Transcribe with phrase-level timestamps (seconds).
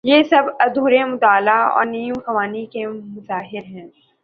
[0.03, 3.87] یہ سب ادھورے مطالعے اور نیم خوانگی کے مظاہر ہیں۔